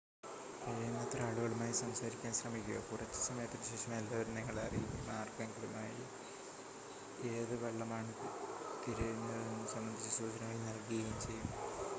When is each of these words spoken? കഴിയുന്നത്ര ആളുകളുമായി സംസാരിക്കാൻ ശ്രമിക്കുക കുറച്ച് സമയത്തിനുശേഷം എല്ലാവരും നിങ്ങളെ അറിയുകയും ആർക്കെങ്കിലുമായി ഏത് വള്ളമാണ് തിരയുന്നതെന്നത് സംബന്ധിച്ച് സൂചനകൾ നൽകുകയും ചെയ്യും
കഴിയുന്നത്ര 0.61 1.19
ആളുകളുമായി 1.25 1.73
സംസാരിക്കാൻ 1.79 2.31
ശ്രമിക്കുക 2.33 2.79
കുറച്ച് 2.87 3.19
സമയത്തിനുശേഷം 3.25 3.93
എല്ലാവരും 3.97 4.35
നിങ്ങളെ 4.37 4.61
അറിയുകയും 4.63 5.11
ആർക്കെങ്കിലുമായി 5.17 6.01
ഏത് 7.33 7.55
വള്ളമാണ് 7.63 8.13
തിരയുന്നതെന്നത് 8.83 9.71
സംബന്ധിച്ച് 9.75 10.13
സൂചനകൾ 10.19 10.59
നൽകുകയും 10.67 11.17
ചെയ്യും 11.21 11.49